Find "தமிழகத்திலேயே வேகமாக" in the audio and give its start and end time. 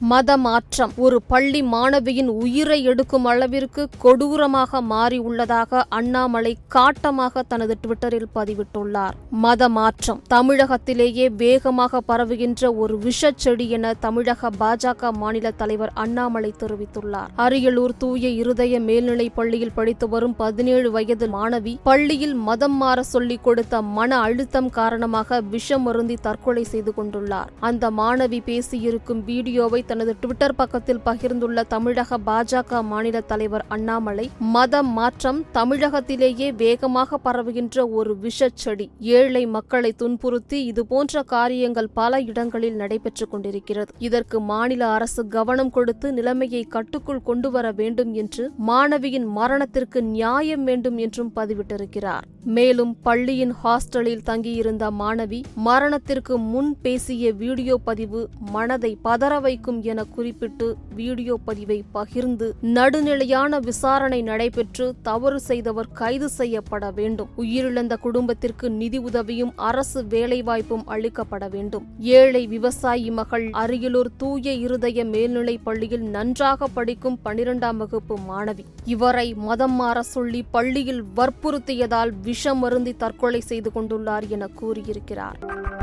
10.34-12.00, 35.54-37.18